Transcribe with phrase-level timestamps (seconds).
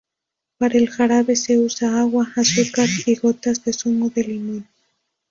[0.57, 4.67] Para el jarabe se usa agua, azúcar y gotas de zumo de limón.